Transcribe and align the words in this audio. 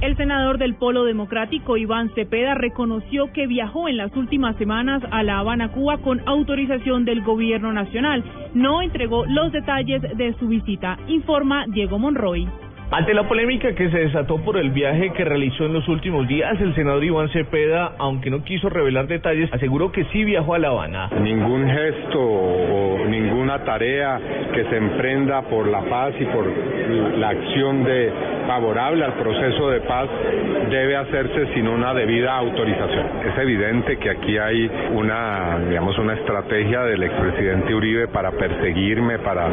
El 0.00 0.16
senador 0.16 0.56
del 0.56 0.76
Polo 0.76 1.04
Democrático, 1.04 1.76
Iván 1.76 2.08
Cepeda, 2.14 2.54
reconoció 2.54 3.30
que 3.34 3.46
viajó 3.46 3.86
en 3.86 3.98
las 3.98 4.16
últimas 4.16 4.56
semanas 4.56 5.02
a 5.10 5.22
La 5.22 5.38
Habana, 5.38 5.72
Cuba, 5.72 5.98
con 5.98 6.22
autorización 6.26 7.04
del 7.04 7.20
gobierno 7.22 7.70
nacional. 7.70 8.24
No 8.54 8.80
entregó 8.80 9.26
los 9.26 9.52
detalles 9.52 10.00
de 10.16 10.32
su 10.38 10.48
visita, 10.48 10.98
informa 11.06 11.66
Diego 11.68 11.98
Monroy. 11.98 12.48
Ante 12.92 13.14
la 13.14 13.28
polémica 13.28 13.72
que 13.74 13.88
se 13.88 13.98
desató 13.98 14.38
por 14.38 14.56
el 14.56 14.70
viaje 14.70 15.12
que 15.12 15.24
realizó 15.24 15.66
en 15.66 15.74
los 15.74 15.86
últimos 15.86 16.26
días, 16.26 16.60
el 16.60 16.74
senador 16.74 17.04
Iván 17.04 17.28
Cepeda, 17.28 17.92
aunque 17.98 18.30
no 18.30 18.42
quiso 18.42 18.68
revelar 18.68 19.06
detalles, 19.06 19.52
aseguró 19.52 19.92
que 19.92 20.06
sí 20.06 20.24
viajó 20.24 20.54
a 20.54 20.58
La 20.58 20.68
Habana. 20.68 21.08
Ningún 21.20 21.68
gesto 21.68 22.18
o 22.20 23.04
ninguna 23.06 23.64
tarea 23.64 24.18
que 24.52 24.64
se 24.64 24.76
emprenda 24.76 25.42
por 25.42 25.68
la 25.68 25.82
paz 25.82 26.14
y 26.18 26.24
por 26.24 26.46
la 27.16 27.28
acción 27.28 27.84
de 27.84 28.12
favorable 28.50 29.04
al 29.04 29.12
proceso 29.12 29.70
de 29.70 29.80
paz 29.82 30.08
debe 30.68 30.96
hacerse 30.96 31.54
sin 31.54 31.68
una 31.68 31.94
debida 31.94 32.36
autorización. 32.36 33.06
Es 33.24 33.38
evidente 33.38 33.96
que 33.96 34.10
aquí 34.10 34.38
hay 34.38 34.68
una, 34.92 35.56
digamos, 35.68 35.96
una 35.98 36.14
estrategia 36.14 36.82
del 36.82 37.00
expresidente 37.04 37.72
Uribe 37.72 38.08
para 38.08 38.32
perseguirme, 38.32 39.20
para 39.20 39.48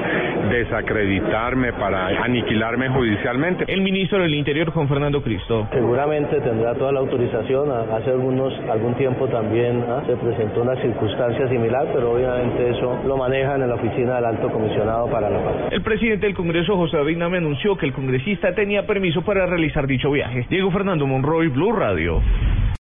desacreditarme, 0.50 1.74
para 1.74 2.08
aniquilarme 2.24 2.90
judicialmente. 2.90 3.66
El 3.68 3.82
ministro 3.82 4.18
del 4.18 4.34
Interior, 4.34 4.72
Juan 4.72 4.88
Fernando 4.88 5.22
Cristo. 5.22 5.68
Seguramente 5.72 6.42
tendrá 6.42 6.74
toda 6.74 6.92
la 6.92 7.00
autorización. 7.00 7.70
Hace 7.70 8.10
algunos, 8.10 8.52
algún 8.68 8.96
tiempo 8.96 9.28
también 9.28 9.86
¿ah? 9.88 10.02
se 10.08 10.16
presentó 10.16 10.64
una 10.64 10.76
circunstancia 10.82 11.48
similar, 11.50 11.88
pero 11.94 12.14
obviamente 12.14 12.72
eso 12.72 13.00
lo 13.06 13.16
manejan 13.16 13.62
en 13.62 13.70
la 13.70 13.76
oficina 13.76 14.16
del 14.16 14.26
Alto 14.26 14.50
Comisionado 14.50 15.08
para 15.08 15.30
la 15.30 15.38
Paz. 15.38 15.56
El 15.70 15.84
presidente 15.84 16.26
del 16.26 16.36
Congreso, 16.36 16.76
José 16.76 16.98
David 16.98 17.18
Name, 17.18 17.38
anunció 17.38 17.78
que 17.78 17.86
el 17.86 17.94
congresista 17.94 18.56
tenía 18.56 18.87
permiso 18.88 19.22
para 19.22 19.46
realizar 19.46 19.86
dicho 19.86 20.10
viaje. 20.10 20.48
Diego 20.50 20.72
Fernando 20.72 21.06
Monroy, 21.06 21.50
Blue 21.50 21.74
Radio. 21.74 22.22